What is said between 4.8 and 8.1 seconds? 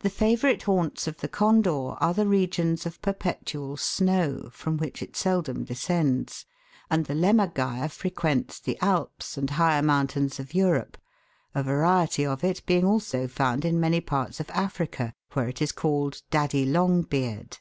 it seldom descends; and the Liimmergeier